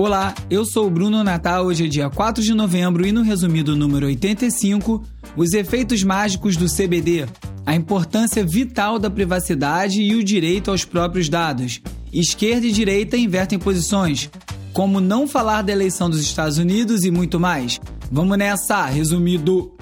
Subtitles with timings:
[0.00, 1.66] Olá, eu sou o Bruno Natal.
[1.66, 5.02] Hoje é dia 4 de novembro e no resumido número 85,
[5.36, 7.26] os efeitos mágicos do CBD,
[7.66, 11.80] a importância vital da privacidade e o direito aos próprios dados.
[12.12, 14.30] Esquerda e direita invertem posições.
[14.72, 17.80] Como não falar da eleição dos Estados Unidos e muito mais.
[18.08, 19.74] Vamos nessa, resumido.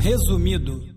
[0.00, 0.92] Resumido.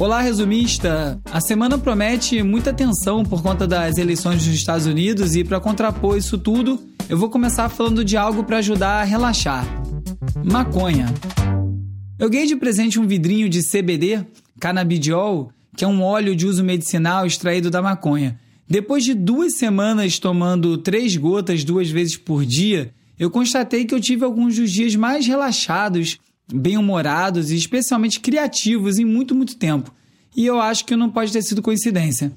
[0.00, 1.20] Olá, resumista!
[1.24, 6.16] A semana promete muita tensão por conta das eleições dos Estados Unidos e, para contrapor
[6.16, 9.66] isso tudo, eu vou começar falando de algo para ajudar a relaxar:
[10.44, 11.12] maconha.
[12.16, 14.24] Eu ganhei de presente um vidrinho de CBD,
[14.60, 18.38] canabidiol, que é um óleo de uso medicinal extraído da maconha.
[18.68, 24.00] Depois de duas semanas tomando três gotas duas vezes por dia, eu constatei que eu
[24.00, 26.20] tive alguns dos dias mais relaxados
[26.52, 29.92] bem-humorados e especialmente criativos em muito, muito tempo.
[30.36, 32.32] E eu acho que não pode ter sido coincidência.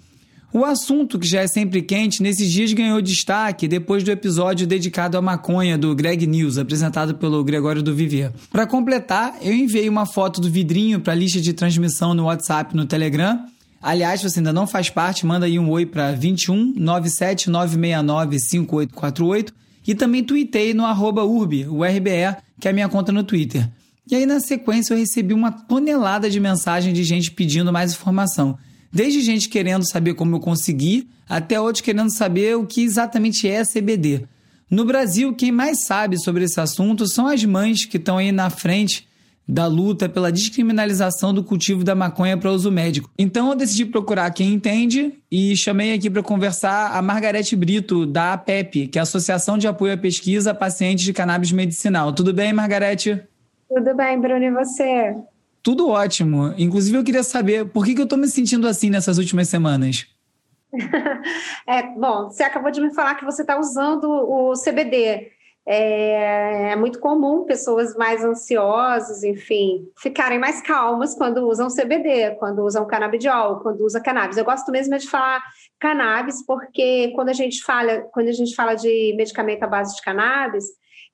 [0.54, 5.18] O assunto, que já é sempre quente, nesses dias ganhou destaque depois do episódio dedicado
[5.18, 8.34] à maconha do Greg News, apresentado pelo Gregório do Vivier.
[8.52, 12.76] Para completar, eu enviei uma foto do vidrinho para a lista de transmissão no WhatsApp
[12.76, 13.46] no Telegram.
[13.82, 18.38] Aliás, se você ainda não faz parte, manda aí um oi para 21 97 969
[18.38, 19.54] 5848
[19.88, 23.70] e também tuitei no arroba urbe, o RBE, que é a minha conta no Twitter.
[24.12, 28.58] E aí, na sequência, eu recebi uma tonelada de mensagem de gente pedindo mais informação.
[28.92, 33.64] Desde gente querendo saber como eu consegui, até outros querendo saber o que exatamente é
[33.64, 34.26] CBD.
[34.70, 38.50] No Brasil, quem mais sabe sobre esse assunto são as mães que estão aí na
[38.50, 39.08] frente
[39.48, 43.10] da luta pela descriminalização do cultivo da maconha para uso médico.
[43.18, 48.34] Então eu decidi procurar quem entende e chamei aqui para conversar a Margarete Brito, da
[48.34, 52.12] APEP, que é a Associação de Apoio à Pesquisa a Pacientes de Cannabis Medicinal.
[52.12, 53.22] Tudo bem, Margarete?
[53.74, 55.16] Tudo bem, Bruno, e você?
[55.64, 56.54] Tudo ótimo.
[56.58, 60.08] Inclusive, eu queria saber por que, que eu estou me sentindo assim nessas últimas semanas.
[61.66, 65.32] é, bom, você acabou de me falar que você está usando o CBD.
[65.66, 72.66] É, é, muito comum pessoas mais ansiosas, enfim, ficarem mais calmas quando usam CBD, quando
[72.66, 74.36] usam canabidiol, quando usa cannabis.
[74.36, 75.42] Eu gosto mesmo de falar
[75.80, 80.02] cannabis porque quando a gente fala, quando a gente fala de medicamento à base de
[80.02, 80.66] cannabis,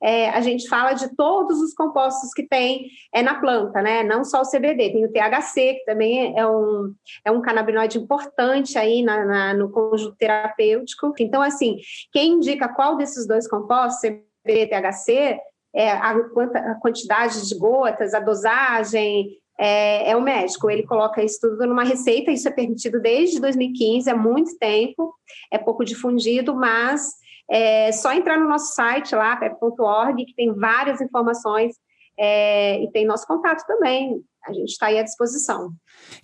[0.01, 4.03] é, a gente fala de todos os compostos que tem é, na planta, né?
[4.03, 6.93] Não só o CBD, tem o THC, que também é um,
[7.25, 11.13] é um canabinoide importante aí na, na, no conjunto terapêutico.
[11.19, 11.77] Então, assim,
[12.11, 15.39] quem indica qual desses dois compostos, CBD e THC,
[15.73, 20.69] é, a, a quantidade de gotas, a dosagem, é, é, o médico.
[20.69, 25.13] Ele coloca isso tudo numa receita, isso é permitido desde 2015, há muito tempo,
[25.51, 27.11] é pouco difundido, mas
[27.49, 31.75] é só entrar no nosso site lá, pep.org, que tem várias informações
[32.17, 34.21] é, e tem nosso contato também.
[34.45, 35.71] A gente está aí à disposição.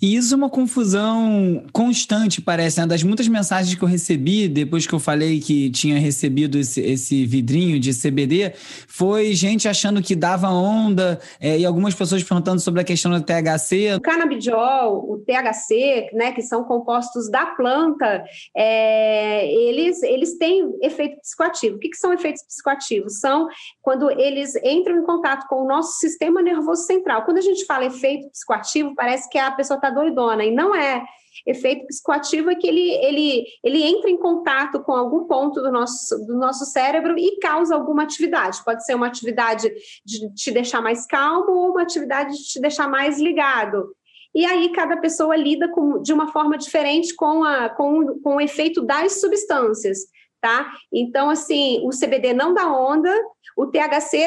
[0.02, 2.80] E isso é uma confusão constante, parece.
[2.80, 2.88] Né?
[2.88, 7.26] Das muitas mensagens que eu recebi depois que eu falei que tinha recebido esse, esse
[7.26, 8.54] vidrinho de CBD,
[8.88, 13.22] foi gente achando que dava onda é, e algumas pessoas perguntando sobre a questão do
[13.22, 13.96] THC.
[13.96, 18.24] O canabidiol, o THC, né, que são compostos da planta,
[18.56, 21.78] é, eles, eles têm efeito psicoativo.
[21.78, 23.20] O que, que são efeitos psicoativos?
[23.20, 23.48] São
[23.82, 27.24] quando eles entram em contato com o nosso sistema nervoso central.
[27.24, 31.04] Quando a gente fala efeito psicoativo, parece que a pessoa está doidona, e não é.
[31.46, 36.18] Efeito psicoativo é que ele, ele, ele entra em contato com algum ponto do nosso,
[36.26, 38.64] do nosso cérebro e causa alguma atividade.
[38.64, 39.70] Pode ser uma atividade
[40.06, 43.96] de te deixar mais calmo ou uma atividade de te deixar mais ligado.
[44.34, 48.42] E aí cada pessoa lida com, de uma forma diferente com, a, com, com o
[48.42, 50.00] efeito das substâncias,
[50.42, 50.72] tá?
[50.92, 53.12] Então, assim, o CBD não dá onda,
[53.56, 54.26] o THC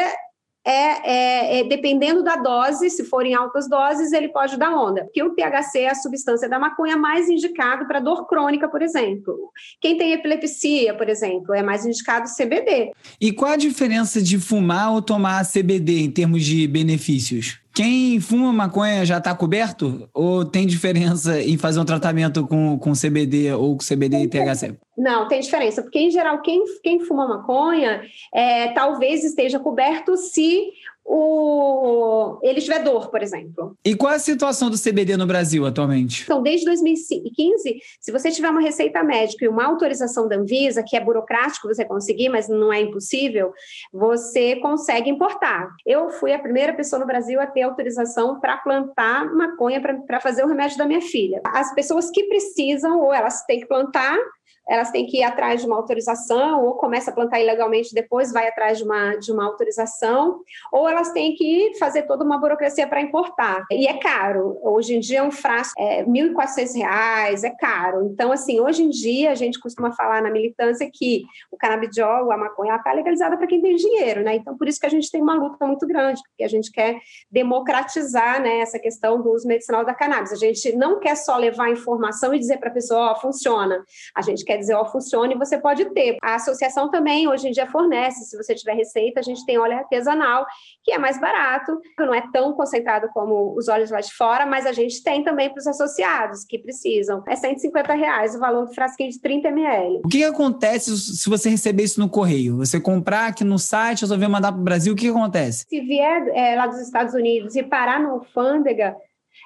[0.66, 5.04] é, é, é, dependendo da dose, se forem altas doses, ele pode dar onda.
[5.04, 9.52] Porque o THC é a substância da maconha mais indicado para dor crônica, por exemplo.
[9.80, 12.90] Quem tem epilepsia, por exemplo, é mais indicado CBD.
[13.20, 17.60] E qual a diferença de fumar ou tomar CBD em termos de benefícios?
[17.76, 20.08] Quem fuma maconha já está coberto?
[20.14, 24.74] Ou tem diferença em fazer um tratamento com, com CBD ou com CBD e THC?
[24.96, 28.00] Não, tem diferença, porque em geral quem, quem fuma maconha
[28.34, 30.72] é, talvez esteja coberto se
[31.08, 33.76] o, ele tiver dor, por exemplo.
[33.84, 36.24] E qual é a situação do CBD no Brasil atualmente?
[36.24, 40.96] Então, desde 2015, se você tiver uma receita médica e uma autorização da Anvisa, que
[40.96, 43.52] é burocrático você conseguir, mas não é impossível,
[43.92, 45.68] você consegue importar.
[45.86, 50.44] Eu fui a primeira pessoa no Brasil a ter autorização para plantar maconha para fazer
[50.44, 51.40] o remédio da minha filha.
[51.44, 54.18] As pessoas que precisam, ou elas têm que plantar,
[54.68, 58.48] elas têm que ir atrás de uma autorização, ou começa a plantar ilegalmente, depois vai
[58.48, 60.40] atrás de uma, de uma autorização,
[60.72, 63.64] ou elas têm que fazer toda uma burocracia para importar.
[63.70, 64.58] E é caro.
[64.62, 68.06] Hoje em dia, um frasco é R$ 1.400, é caro.
[68.06, 72.36] Então, assim, hoje em dia, a gente costuma falar na militância que o canabidiol, a
[72.36, 74.36] maconha, está legalizada para quem tem dinheiro, né?
[74.36, 76.98] Então, por isso que a gente tem uma luta muito grande, porque a gente quer
[77.30, 80.32] democratizar né, essa questão do uso medicinal da cannabis.
[80.32, 83.84] A gente não quer só levar informação e dizer para a pessoa, ó, oh, funciona.
[84.14, 86.16] A gente quer dizer, ó, funciona e você pode ter.
[86.22, 89.78] A associação também, hoje em dia, fornece, se você tiver receita, a gente tem óleo
[89.78, 90.46] artesanal,
[90.82, 94.66] que é mais barato, não é tão concentrado como os óleos lá de fora, mas
[94.66, 97.22] a gente tem também para os associados que precisam.
[97.28, 100.00] É 150 reais o valor do frasquinho de 30 ml.
[100.04, 102.56] O que, que acontece se você receber isso no correio?
[102.58, 105.64] Você comprar aqui no site, resolver mandar para o Brasil, o que, que acontece?
[105.68, 108.96] Se vier é, lá dos Estados Unidos e parar no alfândega,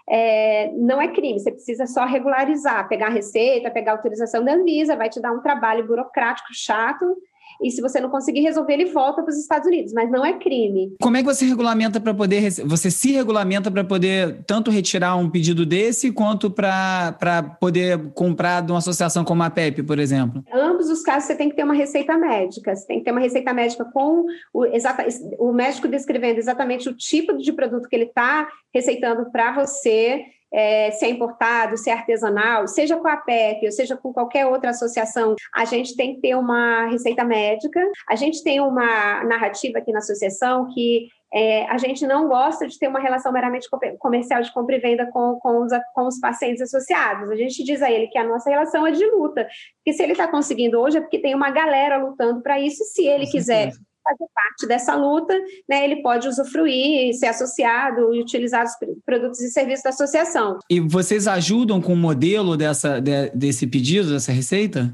[0.09, 4.55] é, não é crime, você precisa só regularizar, pegar a receita, pegar a autorização da
[4.55, 7.17] Anvisa, vai te dar um trabalho burocrático chato,
[7.63, 10.39] e se você não conseguir resolver, ele volta para os Estados Unidos, mas não é
[10.39, 10.95] crime.
[11.01, 15.29] Como é que você regulamenta para poder, você se regulamenta para poder tanto retirar um
[15.29, 20.43] pedido desse, quanto para poder comprar de uma associação como a PEP, por exemplo?
[20.53, 23.21] Ambos os casos você tem que ter uma receita médica, você tem que ter uma
[23.21, 25.07] receita médica com o, exata,
[25.39, 30.91] o médico descrevendo exatamente o tipo de produto que ele está receitando para você, é,
[30.91, 34.71] se é importado, se é artesanal, seja com a PEP ou seja com qualquer outra
[34.71, 37.81] associação, a gente tem que ter uma receita médica.
[38.09, 42.77] A gente tem uma narrativa aqui na associação que é, a gente não gosta de
[42.77, 43.69] ter uma relação meramente
[43.99, 47.31] comercial de compra e venda com, com, os, com os pacientes associados.
[47.31, 49.47] A gente diz a ele que a nossa relação é de luta,
[49.85, 53.07] que se ele está conseguindo hoje é porque tem uma galera lutando para isso, se
[53.07, 53.73] ele quiser
[54.11, 55.35] fazer parte dessa luta,
[55.69, 58.73] né, ele pode usufruir, ser associado e utilizar os
[59.05, 60.59] produtos e serviços da associação.
[60.69, 64.93] E vocês ajudam com o modelo dessa, de, desse pedido, dessa receita?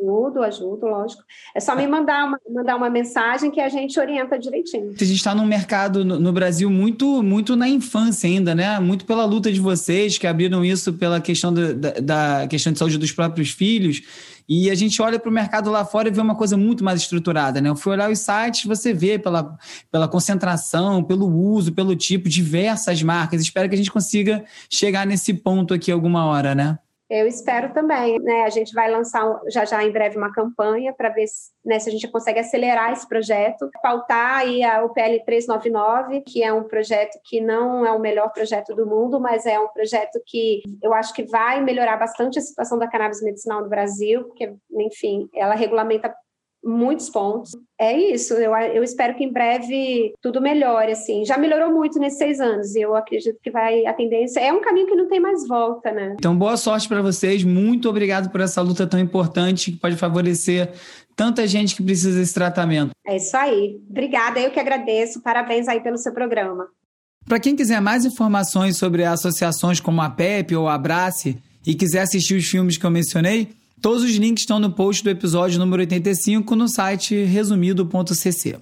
[0.00, 1.22] Ajudo, ajudo, lógico.
[1.54, 4.90] É só me mandar uma, mandar uma mensagem que a gente orienta direitinho.
[4.90, 8.78] A gente está num mercado no, no, Brasil muito, muito na infância ainda, né?
[8.78, 12.96] Muito pela luta de vocês, que abriram isso pela questão da, da questão de saúde
[12.96, 14.02] dos próprios filhos.
[14.48, 17.02] E a gente olha para o mercado lá fora e vê uma coisa muito mais
[17.02, 17.68] estruturada, né?
[17.68, 19.58] Eu fui olhar os sites, você vê pela,
[19.90, 23.42] pela concentração, pelo uso, pelo tipo, diversas marcas.
[23.42, 26.78] Espero que a gente consiga chegar nesse ponto aqui alguma hora, né?
[27.10, 28.42] Eu espero também, né?
[28.42, 31.88] A gente vai lançar já já em breve uma campanha para ver se, né, se,
[31.88, 36.64] a gente consegue acelerar esse projeto, pautar aí a, o PL 399, que é um
[36.64, 40.92] projeto que não é o melhor projeto do mundo, mas é um projeto que eu
[40.92, 45.54] acho que vai melhorar bastante a situação da cannabis medicinal no Brasil, porque, enfim, ela
[45.54, 46.14] regulamenta
[46.62, 47.50] muitos pontos.
[47.80, 51.24] É isso, eu, eu espero que em breve tudo melhore, assim.
[51.24, 54.60] Já melhorou muito nesses seis anos e eu acredito que vai, a tendência é um
[54.60, 56.16] caminho que não tem mais volta, né?
[56.18, 60.72] Então, boa sorte para vocês, muito obrigado por essa luta tão importante que pode favorecer
[61.18, 62.90] tanta gente que precisa desse tratamento.
[63.04, 63.80] É isso aí.
[63.90, 65.20] Obrigada, eu que agradeço.
[65.20, 66.68] Parabéns aí pelo seu programa.
[67.26, 72.02] Para quem quiser mais informações sobre associações como a PEP ou a Abrace e quiser
[72.02, 73.48] assistir os filmes que eu mencionei,
[73.80, 78.56] Todos os links estão no post do episódio número 85 no site resumido.cc.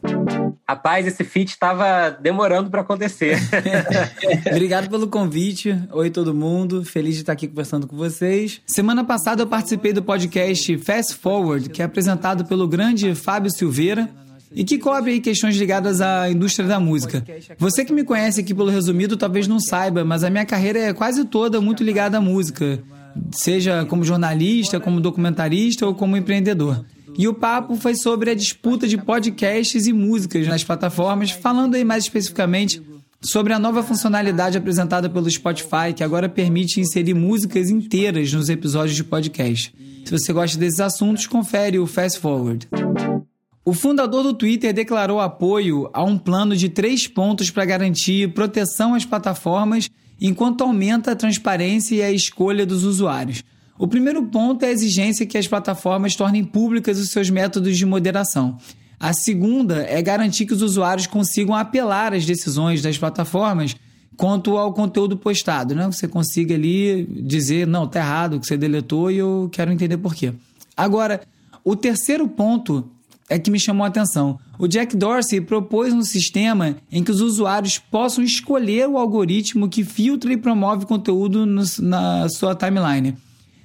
[0.68, 3.38] Rapaz, esse feat estava demorando para acontecer.
[4.50, 5.78] Obrigado pelo convite.
[5.92, 6.84] Oi, todo mundo.
[6.84, 8.60] Feliz de estar aqui conversando com vocês.
[8.66, 14.10] Semana passada eu participei do podcast Fast Forward, que é apresentado pelo grande Fábio Silveira
[14.52, 17.24] e que cobre aí questões ligadas à indústria da música.
[17.58, 20.92] Você que me conhece aqui pelo resumido talvez não saiba, mas a minha carreira é
[20.92, 22.82] quase toda muito ligada à música
[23.32, 26.84] seja como jornalista, como documentarista ou como empreendedor.
[27.18, 31.84] E o papo foi sobre a disputa de podcasts e músicas nas plataformas, falando aí
[31.84, 32.82] mais especificamente
[33.22, 38.96] sobre a nova funcionalidade apresentada pelo Spotify, que agora permite inserir músicas inteiras nos episódios
[38.96, 39.74] de podcast.
[40.04, 42.68] Se você gosta desses assuntos, confere o Fast Forward.
[43.64, 48.94] O fundador do Twitter declarou apoio a um plano de três pontos para garantir proteção
[48.94, 53.42] às plataformas enquanto aumenta a transparência e a escolha dos usuários.
[53.78, 57.84] O primeiro ponto é a exigência que as plataformas tornem públicas os seus métodos de
[57.84, 58.56] moderação.
[58.98, 63.76] A segunda é garantir que os usuários consigam apelar às decisões das plataformas
[64.16, 65.84] quanto ao conteúdo postado, né?
[65.86, 70.14] Você consiga ali dizer, não, tá errado, que você deletou e eu quero entender por
[70.14, 70.32] quê.
[70.74, 71.20] Agora,
[71.62, 72.90] o terceiro ponto
[73.28, 74.38] é que me chamou a atenção.
[74.58, 79.84] O Jack Dorsey propôs um sistema em que os usuários possam escolher o algoritmo que
[79.84, 83.16] filtra e promove conteúdo no, na sua timeline.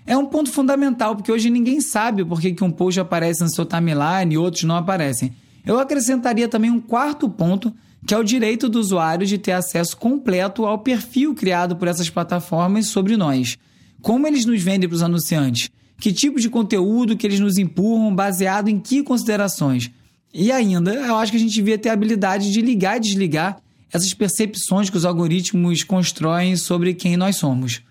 [0.05, 3.65] É um ponto fundamental, porque hoje ninguém sabe por que, um post aparece na sua
[3.65, 5.33] timeline e outros não aparecem.
[5.65, 7.71] Eu acrescentaria também um quarto ponto,
[8.05, 12.09] que é o direito do usuário de ter acesso completo ao perfil criado por essas
[12.09, 13.57] plataformas sobre nós.
[14.01, 15.69] Como eles nos vendem para os anunciantes?
[16.01, 19.91] Que tipo de conteúdo que eles nos empurram, baseado em que considerações.
[20.33, 23.61] E ainda, eu acho que a gente devia ter a habilidade de ligar e desligar
[23.93, 27.81] essas percepções que os algoritmos constroem sobre quem nós somos.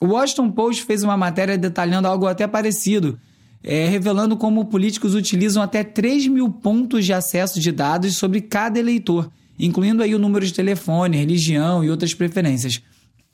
[0.00, 3.18] O Washington Post fez uma matéria detalhando algo até parecido,
[3.64, 8.78] é, revelando como políticos utilizam até 3 mil pontos de acesso de dados sobre cada
[8.78, 12.80] eleitor, incluindo aí o número de telefone, religião e outras preferências.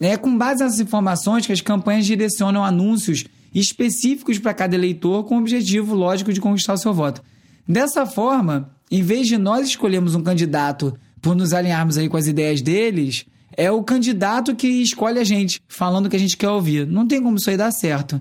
[0.01, 5.37] É com base nessas informações que as campanhas direcionam anúncios específicos para cada eleitor com
[5.37, 7.23] o objetivo lógico de conquistar o seu voto.
[7.67, 12.27] Dessa forma, em vez de nós escolhermos um candidato por nos alinharmos aí com as
[12.27, 13.25] ideias deles,
[13.57, 16.87] é o candidato que escolhe a gente, falando o que a gente quer ouvir.
[16.87, 18.21] Não tem como isso aí dar certo.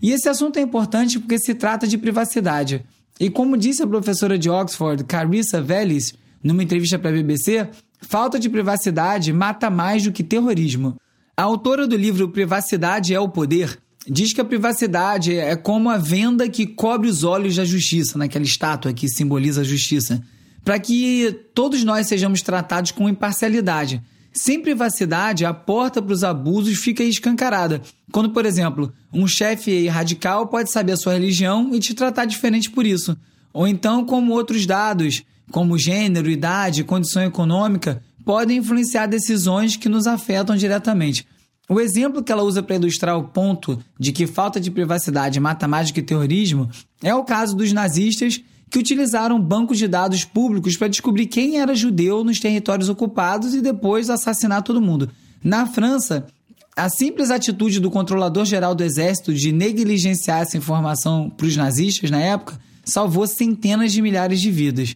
[0.00, 2.84] E esse assunto é importante porque se trata de privacidade.
[3.18, 7.68] E como disse a professora de Oxford, Carissa Vélez, numa entrevista para a BBC,
[8.00, 10.96] falta de privacidade mata mais do que terrorismo.
[11.36, 13.78] A autora do livro Privacidade é o Poder
[14.08, 18.44] diz que a privacidade é como a venda que cobre os olhos da justiça, naquela
[18.44, 20.22] estátua que simboliza a justiça,
[20.64, 24.02] para que todos nós sejamos tratados com imparcialidade.
[24.32, 27.82] Sem privacidade, a porta para os abusos fica escancarada.
[28.12, 32.70] Quando, por exemplo, um chefe radical pode saber a sua religião e te tratar diferente
[32.70, 33.16] por isso.
[33.52, 40.06] Ou então, como outros dados, como gênero, idade, condição econômica, podem influenciar decisões que nos
[40.06, 41.26] afetam diretamente.
[41.68, 45.68] O exemplo que ela usa para ilustrar o ponto de que falta de privacidade mata
[45.68, 46.70] mais do que terrorismo
[47.02, 51.74] é o caso dos nazistas que utilizaram bancos de dados públicos para descobrir quem era
[51.74, 55.10] judeu nos territórios ocupados e depois assassinar todo mundo.
[55.44, 56.26] Na França,
[56.74, 62.20] a simples atitude do controlador-geral do exército de negligenciar essa informação para os nazistas na
[62.20, 64.94] época salvou centenas de milhares de vidas.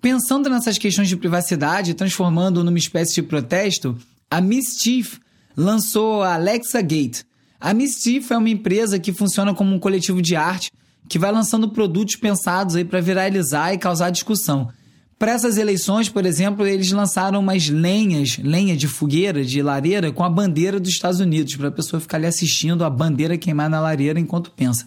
[0.00, 3.96] Pensando nessas questões de privacidade, transformando numa espécie de protesto,
[4.30, 5.18] a Mischief
[5.58, 7.22] lançou a Alexa Gate.
[7.60, 10.70] A Mischief é uma empresa que funciona como um coletivo de arte
[11.08, 14.68] que vai lançando produtos pensados aí para viralizar e causar discussão.
[15.18, 20.22] Para essas eleições, por exemplo, eles lançaram umas lenhas, lenha de fogueira, de lareira, com
[20.22, 23.80] a bandeira dos Estados Unidos, para a pessoa ficar ali assistindo a bandeira queimar na
[23.80, 24.86] lareira enquanto pensa.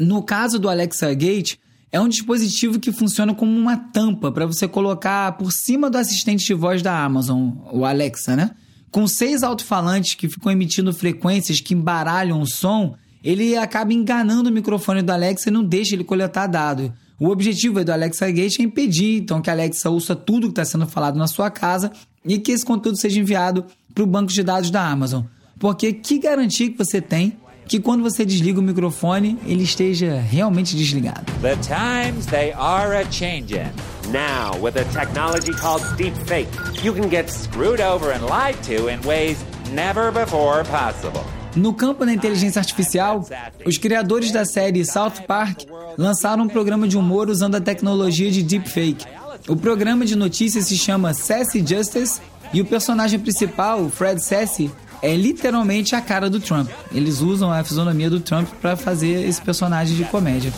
[0.00, 1.56] No caso do Alexa Gate,
[1.92, 6.46] é um dispositivo que funciona como uma tampa para você colocar por cima do assistente
[6.46, 8.52] de voz da Amazon, o Alexa, né?
[8.96, 14.52] Com seis alto-falantes que ficam emitindo frequências que embaralham o som, ele acaba enganando o
[14.52, 16.90] microfone do Alexa e não deixa ele coletar dado.
[17.20, 20.64] O objetivo do Alexa Gate é impedir então que a Alexa ouça tudo que está
[20.64, 21.92] sendo falado na sua casa
[22.24, 25.24] e que esse conteúdo seja enviado para o banco de dados da Amazon.
[25.58, 27.36] Porque que garantia que você tem
[27.68, 31.24] que quando você desliga o microfone, ele esteja realmente desligado?
[31.42, 33.72] The times they are a changing.
[34.12, 36.48] Now, with a technology called deepfake,
[36.84, 39.38] you can get screwed over and lied to in ways
[39.72, 41.24] never before possible.
[41.56, 43.26] No campo da inteligência artificial,
[43.64, 45.64] os criadores da série South Park
[45.96, 49.06] lançaram um programa de humor usando a tecnologia de deepfake.
[49.48, 52.20] O programa de notícias se chama Sassy Justice
[52.52, 54.70] e o personagem principal, Fred Sassy,
[55.02, 56.70] é literalmente a cara do Trump.
[56.92, 60.52] Eles usam a fisionomia do Trump para fazer esse personagem de comédia.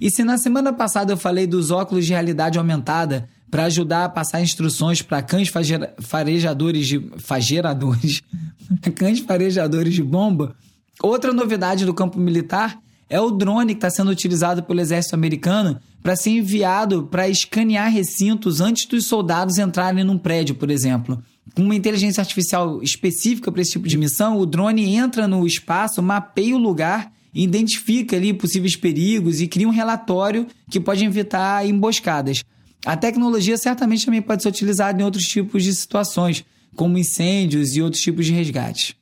[0.00, 4.08] E se na semana passada eu falei dos óculos de realidade aumentada para ajudar a
[4.08, 5.50] passar instruções para cães
[6.00, 8.22] farejadores de fageradores,
[8.94, 10.54] cães farejadores de bomba.
[11.02, 12.78] Outra novidade do campo militar
[13.08, 17.90] é o drone que está sendo utilizado pelo exército americano para ser enviado para escanear
[17.90, 21.22] recintos antes dos soldados entrarem num prédio, por exemplo.
[21.54, 26.02] Com uma inteligência artificial específica para esse tipo de missão, o drone entra no espaço,
[26.02, 32.42] mapeia o lugar, identifica ali possíveis perigos e cria um relatório que pode evitar emboscadas.
[32.84, 36.44] A tecnologia certamente também pode ser utilizada em outros tipos de situações,
[36.76, 38.96] como incêndios e outros tipos de resgate.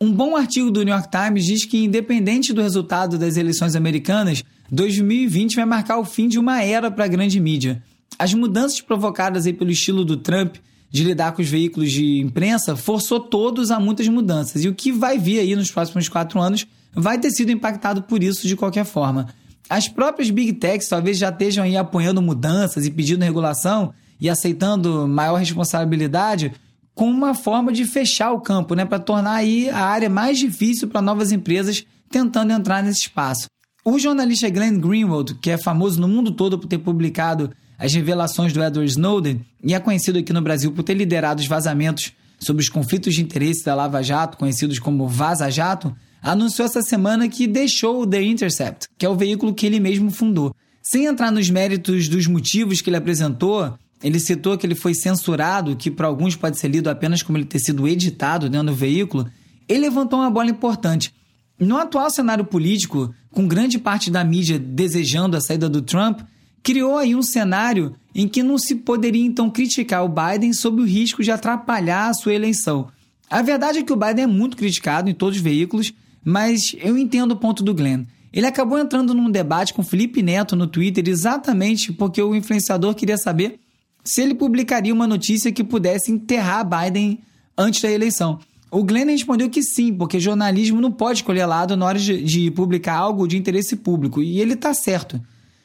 [0.00, 4.44] Um bom artigo do New York Times diz que, independente do resultado das eleições americanas,
[4.70, 7.82] 2020 vai marcar o fim de uma era para a grande mídia.
[8.16, 10.56] As mudanças provocadas aí pelo estilo do Trump
[10.90, 14.64] de lidar com os veículos de imprensa forçou todos a muitas mudanças.
[14.64, 18.22] E o que vai vir aí nos próximos quatro anos vai ter sido impactado por
[18.22, 19.28] isso de qualquer forma.
[19.68, 25.06] As próprias big techs talvez já estejam aí apoiando mudanças e pedindo regulação e aceitando
[25.06, 26.52] maior responsabilidade
[26.94, 30.88] com uma forma de fechar o campo, né, para tornar aí a área mais difícil
[30.88, 33.46] para novas empresas tentando entrar nesse espaço.
[33.84, 38.52] O jornalista Glenn Greenwald, que é famoso no mundo todo por ter publicado as revelações
[38.52, 42.62] do Edward Snowden e é conhecido aqui no Brasil por ter liderado os vazamentos sobre
[42.62, 47.46] os conflitos de interesse da Lava Jato, conhecidos como Vaza Jato, anunciou essa semana que
[47.46, 50.54] deixou o The Intercept, que é o veículo que ele mesmo fundou.
[50.82, 55.76] Sem entrar nos méritos dos motivos que ele apresentou, ele citou que ele foi censurado,
[55.76, 59.28] que para alguns pode ser lido apenas como ele ter sido editado dentro do veículo.
[59.68, 61.12] Ele levantou uma bola importante.
[61.58, 66.20] No atual cenário político, com grande parte da mídia desejando a saída do Trump,
[66.68, 70.84] criou aí um cenário em que não se poderia então criticar o Biden sob o
[70.84, 72.88] risco de atrapalhar a sua eleição.
[73.30, 76.98] A verdade é que o Biden é muito criticado em todos os veículos, mas eu
[76.98, 78.04] entendo o ponto do Glenn.
[78.30, 83.16] Ele acabou entrando num debate com Felipe Neto no Twitter exatamente porque o influenciador queria
[83.16, 83.58] saber
[84.04, 87.20] se ele publicaria uma notícia que pudesse enterrar Biden
[87.56, 88.40] antes da eleição.
[88.70, 92.50] O Glenn respondeu que sim, porque jornalismo não pode escolher lado na hora de, de
[92.50, 95.18] publicar algo de interesse público, e ele está certo.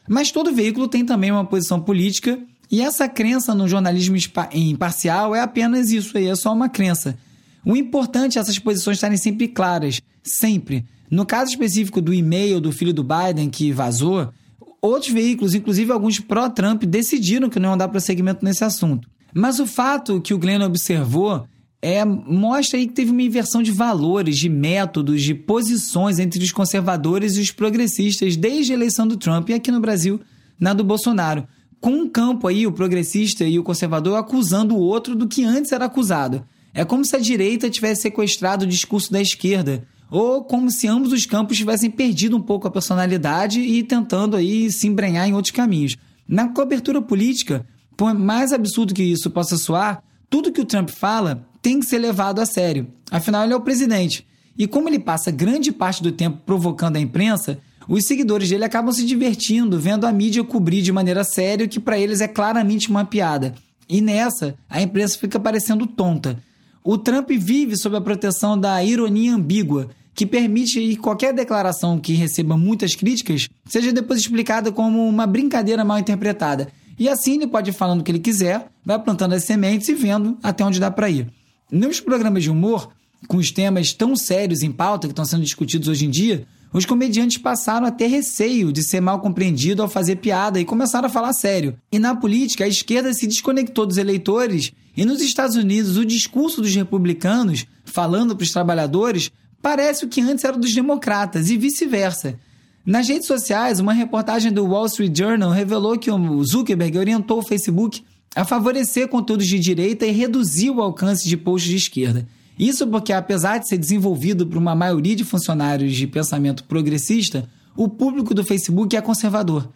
[0.07, 2.39] Mas todo veículo tem também uma posição política,
[2.71, 4.15] e essa crença no jornalismo
[4.53, 7.17] imparcial é apenas isso aí, é só uma crença.
[7.65, 10.85] O importante é essas posições estarem sempre claras, sempre.
[11.09, 14.33] No caso específico do e-mail do filho do Biden que vazou,
[14.81, 19.07] outros veículos, inclusive alguns pró-Trump, decidiram que não iam dar prosseguimento nesse assunto.
[19.33, 21.47] Mas o fato que o Glenn observou
[21.83, 26.49] é, mostra aí que teve uma inversão de valores, de métodos, de posições entre os
[26.49, 30.21] conservadores e os progressistas desde a eleição do Trump e aqui no Brasil,
[30.57, 31.45] na do Bolsonaro.
[31.81, 35.73] Com um campo aí, o progressista e o conservador acusando o outro do que antes
[35.73, 36.45] era acusado.
[36.73, 41.11] É como se a direita tivesse sequestrado o discurso da esquerda, ou como se ambos
[41.11, 45.51] os campos tivessem perdido um pouco a personalidade e tentando aí se embrenhar em outros
[45.51, 45.97] caminhos.
[46.25, 51.45] Na cobertura política, por mais absurdo que isso possa soar, tudo que o Trump fala
[51.63, 52.87] tem que ser levado a sério.
[53.09, 54.27] Afinal, ele é o presidente.
[54.55, 58.91] E como ele passa grande parte do tempo provocando a imprensa, os seguidores dele acabam
[58.93, 62.89] se divertindo, vendo a mídia cobrir de maneira séria o que para eles é claramente
[62.89, 63.55] uma piada.
[63.89, 66.37] E nessa, a imprensa fica parecendo tonta.
[66.83, 72.13] O Trump vive sob a proteção da ironia ambígua, que permite que qualquer declaração que
[72.13, 76.67] receba muitas críticas seja depois explicada como uma brincadeira mal interpretada.
[76.99, 79.95] E assim ele pode ir falando o que ele quiser, vai plantando as sementes e
[79.95, 81.31] vendo até onde dá para ir.
[81.71, 82.89] Nos programas de humor,
[83.27, 86.85] com os temas tão sérios em pauta que estão sendo discutidos hoje em dia, os
[86.85, 91.11] comediantes passaram a ter receio de ser mal compreendido ao fazer piada e começaram a
[91.11, 91.77] falar sério.
[91.91, 96.61] E na política, a esquerda se desconectou dos eleitores e nos Estados Unidos o discurso
[96.61, 102.39] dos republicanos, falando para os trabalhadores, parece o que antes era dos democratas e vice-versa.
[102.85, 107.43] Nas redes sociais, uma reportagem do Wall Street Journal revelou que o Zuckerberg orientou o
[107.43, 108.03] Facebook
[108.35, 112.27] a favorecer conteúdos de direita e reduzir o alcance de posts de esquerda.
[112.57, 117.87] Isso porque, apesar de ser desenvolvido por uma maioria de funcionários de pensamento progressista, o
[117.87, 119.69] público do Facebook é conservador.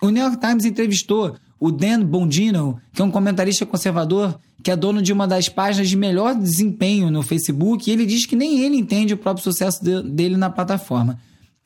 [0.00, 4.76] O New York Times entrevistou o Dan Bongino, que é um comentarista conservador que é
[4.76, 8.60] dono de uma das páginas de melhor desempenho no Facebook, e ele diz que nem
[8.60, 11.18] ele entende o próprio sucesso de, dele na plataforma.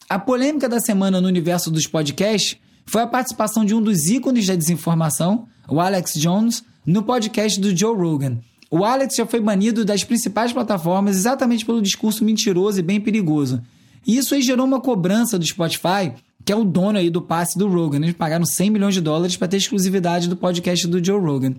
[0.09, 2.57] A polêmica da semana no universo dos podcasts
[2.87, 7.77] foi a participação de um dos ícones da desinformação, o Alex Jones, no podcast do
[7.77, 8.39] Joe Rogan.
[8.71, 13.61] O Alex já foi banido das principais plataformas exatamente pelo discurso mentiroso e bem perigoso.
[14.07, 16.13] E isso aí gerou uma cobrança do Spotify,
[16.45, 17.99] que é o dono aí do passe do Rogan.
[17.99, 21.55] Eles pagaram 100 milhões de dólares para ter exclusividade do podcast do Joe Rogan.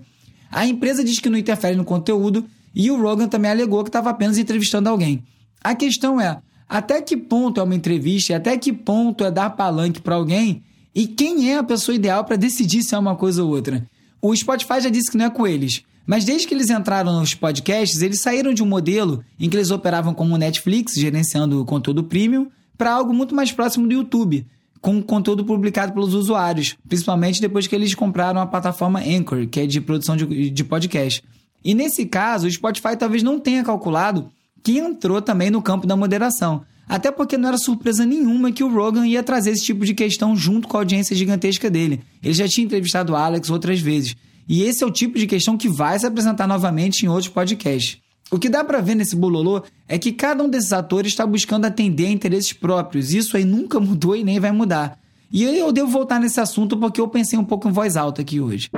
[0.50, 4.10] A empresa diz que não interfere no conteúdo e o Rogan também alegou que estava
[4.10, 5.22] apenas entrevistando alguém.
[5.62, 9.50] A questão é, até que ponto é uma entrevista e até que ponto é dar
[9.50, 10.62] palanque para alguém
[10.98, 13.86] e quem é a pessoa ideal para decidir se é uma coisa ou outra?
[14.20, 17.36] O Spotify já disse que não é com eles, mas desde que eles entraram nos
[17.36, 22.02] podcasts, eles saíram de um modelo em que eles operavam como Netflix, gerenciando o conteúdo
[22.02, 24.44] premium, para algo muito mais próximo do YouTube,
[24.80, 29.66] com conteúdo publicado pelos usuários, principalmente depois que eles compraram a plataforma Anchor, que é
[29.68, 31.22] de produção de, de podcast.
[31.64, 34.32] E nesse caso, o Spotify talvez não tenha calculado
[34.64, 36.64] que entrou também no campo da moderação.
[36.88, 40.34] Até porque não era surpresa nenhuma que o Rogan ia trazer esse tipo de questão
[40.34, 42.00] junto com a audiência gigantesca dele.
[42.22, 44.16] Ele já tinha entrevistado o Alex outras vezes.
[44.48, 47.98] E esse é o tipo de questão que vai se apresentar novamente em outros podcasts.
[48.30, 51.66] O que dá para ver nesse bololô é que cada um desses atores está buscando
[51.66, 53.12] atender a interesses próprios.
[53.12, 54.98] Isso aí nunca mudou e nem vai mudar.
[55.30, 58.40] E eu devo voltar nesse assunto porque eu pensei um pouco em voz alta aqui
[58.40, 58.70] hoje.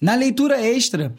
[0.00, 1.14] Na leitura extra,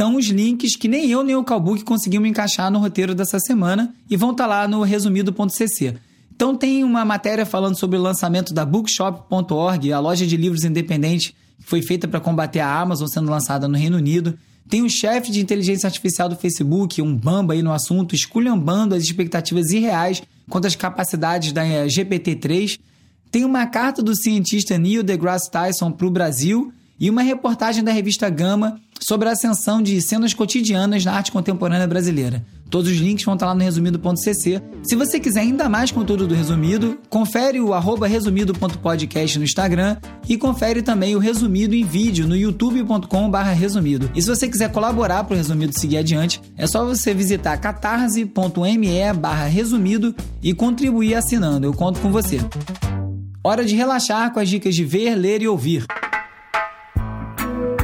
[0.00, 3.94] estão os links que nem eu nem o Calbook conseguimos encaixar no roteiro dessa semana
[4.08, 5.94] e vão estar tá lá no resumido.cc.
[6.34, 11.36] Então tem uma matéria falando sobre o lançamento da bookshop.org, a loja de livros independente
[11.58, 14.38] que foi feita para combater a Amazon sendo lançada no Reino Unido.
[14.70, 19.02] Tem o chefe de inteligência artificial do Facebook, um bamba aí no assunto, esculhambando as
[19.02, 22.80] expectativas irreais quanto às capacidades da eh, GPT-3.
[23.30, 27.92] Tem uma carta do cientista Neil deGrasse Tyson para o Brasil e uma reportagem da
[27.92, 32.44] revista Gama sobre a ascensão de cenas cotidianas na arte contemporânea brasileira.
[32.70, 34.62] Todos os links vão estar lá no resumido.cc.
[34.84, 37.72] Se você quiser ainda mais conteúdo do Resumido, confere o
[38.04, 39.96] resumido.podcast no Instagram
[40.28, 44.08] e confere também o Resumido em vídeo no youtube.com resumido.
[44.14, 49.12] E se você quiser colaborar para o Resumido seguir adiante, é só você visitar catarse.me
[49.18, 51.66] barra resumido e contribuir assinando.
[51.66, 52.38] Eu conto com você.
[53.42, 55.86] Hora de relaxar com as dicas de ver, ler e ouvir.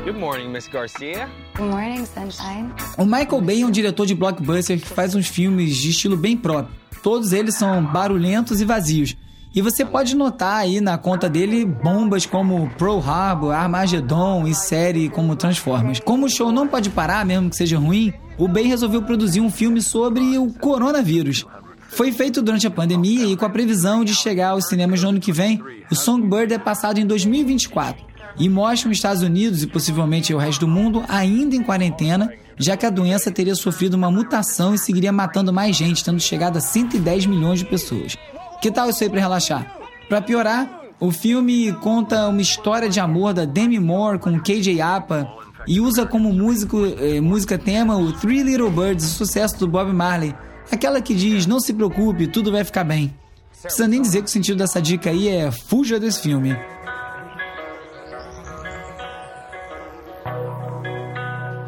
[0.06, 1.28] Good morning, Miss Garcia.
[1.56, 2.72] Good morning, sunshine.
[2.96, 6.36] O Michael Bay é um diretor de blockbuster que faz uns filmes de estilo bem
[6.36, 6.72] próprio.
[7.02, 9.16] Todos eles são barulhentos e vazios.
[9.52, 15.08] E você pode notar aí na conta dele bombas como Pearl Harbor, Armageddon e série
[15.08, 15.98] como Transformers.
[15.98, 19.50] Como o show não pode parar, mesmo que seja ruim, o Bay resolveu produzir um
[19.50, 21.44] filme sobre o coronavírus.
[21.88, 25.18] Foi feito durante a pandemia e com a previsão de chegar aos cinemas no ano
[25.18, 28.05] que vem, o Songbird é passado em 2024
[28.38, 32.76] e mostram os Estados Unidos e possivelmente o resto do mundo ainda em quarentena, já
[32.76, 36.60] que a doença teria sofrido uma mutação e seguiria matando mais gente, tendo chegado a
[36.60, 38.16] 110 milhões de pessoas.
[38.60, 39.76] Que tal isso aí para relaxar?
[40.08, 45.28] Para piorar, o filme conta uma história de amor da Demi Moore com KJ Apa
[45.66, 49.92] e usa como músico, eh, música tema o Three Little Birds, o sucesso do Bob
[49.92, 50.34] Marley,
[50.70, 53.12] aquela que diz: Não se preocupe, tudo vai ficar bem.
[53.60, 56.56] Precisa nem dizer que o sentido dessa dica aí é fuja desse filme.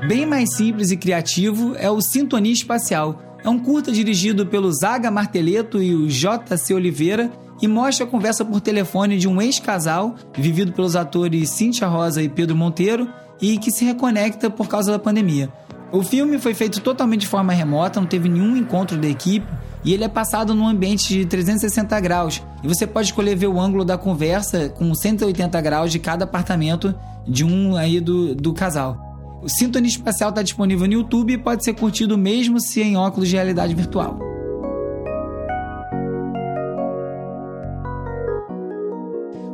[0.09, 3.21] Bem mais simples e criativo é o Sintonia Espacial.
[3.45, 6.73] É um curta dirigido pelo Zaga Marteleto e o J.C.
[6.73, 12.23] Oliveira e mostra a conversa por telefone de um ex-casal, vivido pelos atores Cíntia Rosa
[12.23, 13.07] e Pedro Monteiro,
[13.39, 15.53] e que se reconecta por causa da pandemia.
[15.93, 19.47] O filme foi feito totalmente de forma remota, não teve nenhum encontro da equipe,
[19.85, 22.43] e ele é passado num ambiente de 360 graus.
[22.65, 26.95] E você pode escolher ver o ângulo da conversa com 180 graus de cada apartamento
[27.27, 29.08] de um aí do, do casal.
[29.41, 33.29] O Sintonia Espacial está disponível no YouTube e pode ser curtido mesmo se em óculos
[33.29, 34.19] de realidade virtual.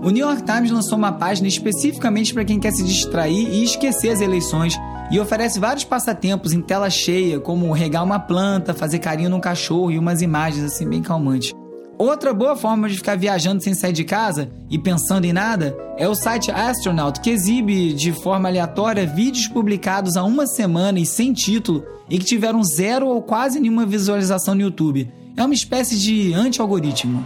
[0.02, 4.10] O New York Times lançou uma página especificamente para quem quer se distrair e esquecer
[4.10, 4.74] as eleições
[5.10, 9.90] e oferece vários passatempos em tela cheia, como regar uma planta, fazer carinho num cachorro
[9.90, 11.54] e umas imagens assim bem calmantes.
[11.96, 16.08] Outra boa forma de ficar viajando sem sair de casa e pensando em nada é
[16.08, 21.32] o site Astronaut, que exibe de forma aleatória vídeos publicados há uma semana e sem
[21.32, 25.08] título e que tiveram zero ou quase nenhuma visualização no YouTube.
[25.36, 27.24] É uma espécie de anti-algoritmo.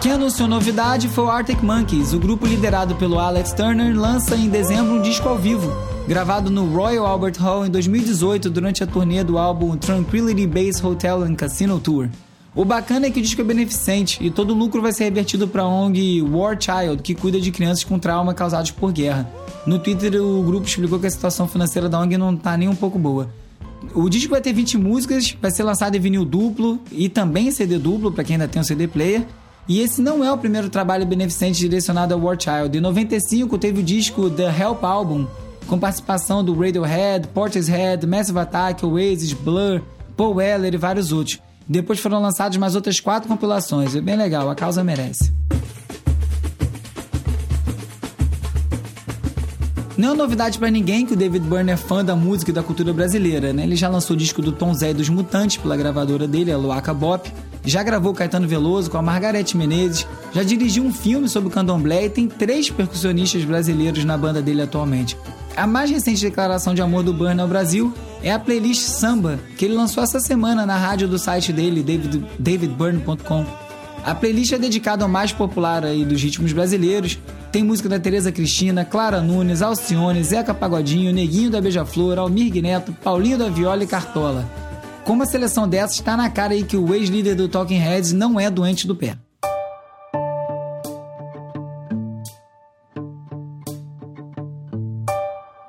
[0.00, 2.12] Quem anunciou novidade foi o Arctic Monkeys.
[2.12, 5.70] O grupo liderado pelo Alex Turner lança em dezembro um disco ao vivo,
[6.08, 11.22] gravado no Royal Albert Hall em 2018 durante a turnê do álbum Tranquility Base Hotel
[11.22, 12.08] and Casino Tour.
[12.56, 15.46] O bacana é que o disco é beneficente e todo o lucro vai ser revertido
[15.46, 19.30] para a ONG War Child, que cuida de crianças com trauma causados por guerra.
[19.66, 22.74] No Twitter, o grupo explicou que a situação financeira da ONG não está nem um
[22.74, 23.28] pouco boa.
[23.94, 27.76] O disco vai ter 20 músicas, vai ser lançado em vinil duplo e também CD
[27.78, 29.26] duplo para quem ainda tem o CD player.
[29.68, 32.78] E esse não é o primeiro trabalho beneficente direcionado ao War Child.
[32.78, 35.26] Em 95 teve o disco The Help Album,
[35.68, 39.82] com participação do Radiohead, Portishead, Massive Attack, Oasis, Blur,
[40.16, 41.38] Paul Weller e vários outros.
[41.68, 43.94] Depois foram lançadas mais outras quatro compilações.
[43.94, 45.32] É bem legal, a causa merece.
[49.98, 52.62] Não é novidade para ninguém que o David Byrne é fã da música e da
[52.62, 53.64] cultura brasileira, né?
[53.64, 56.56] Ele já lançou o disco do Tom Zé e dos Mutantes pela gravadora dele, a
[56.56, 57.30] Luaca Bop.
[57.64, 60.06] Já gravou Caetano Veloso com a Margarete Menezes.
[60.32, 64.62] Já dirigiu um filme sobre o candomblé e tem três percussionistas brasileiros na banda dele
[64.62, 65.16] atualmente.
[65.58, 67.92] A mais recente declaração de amor do Burn ao Brasil
[68.22, 72.24] é a playlist Samba, que ele lançou essa semana na rádio do site dele, david,
[72.38, 73.44] davidburn.com.
[74.04, 77.18] A playlist é dedicada ao mais popular aí dos ritmos brasileiros.
[77.50, 82.92] Tem música da Tereza Cristina, Clara Nunes, Alcione, Zeca Pagodinho, Neguinho da Beija-Flor, Almir Neto,
[83.02, 84.48] Paulinho da Viola e Cartola.
[85.04, 88.38] Com uma seleção dessas, está na cara aí que o ex-líder do Talking Heads não
[88.38, 89.18] é doente do pé.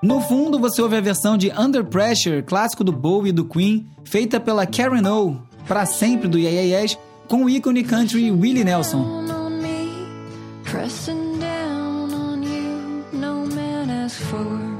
[0.10, 3.86] No fundo, você ouve a versão de Under Pressure, clássico do Bowie e do Queen,
[4.04, 8.64] feita pela Karen O, para sempre do Yeah, yeah Yes, com o ícone country Willie
[8.64, 9.06] Nelson.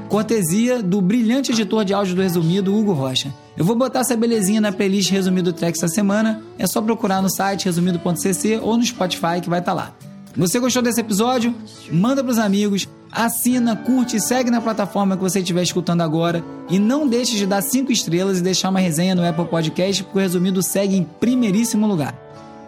[0.08, 3.32] Cortesia do brilhante editor de áudio do Resumido, Hugo Rocha.
[3.56, 6.42] Eu vou botar essa belezinha na playlist Resumido Tracks essa semana.
[6.58, 9.94] É só procurar no site resumido.cc ou no Spotify que vai estar tá lá.
[10.36, 11.54] Você gostou desse episódio?
[11.90, 16.44] Manda pros amigos, assina, curte e segue na plataforma que você estiver escutando agora.
[16.68, 20.18] E não deixe de dar 5 estrelas e deixar uma resenha no Apple Podcast, porque
[20.18, 22.14] o Resumido segue em primeiríssimo lugar.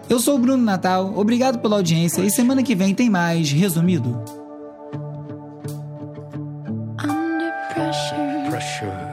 [0.09, 4.23] Eu sou o Bruno Natal, obrigado pela audiência e semana que vem tem mais Resumido.
[8.63, 9.13] sure.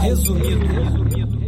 [0.00, 1.43] Resumido.